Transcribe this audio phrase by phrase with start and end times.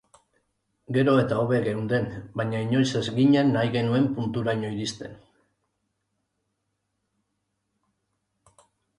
[0.95, 2.05] Gero eta hobe geunden
[2.39, 5.13] baina inoiz ez ginen nahi genuen punturaino iristen.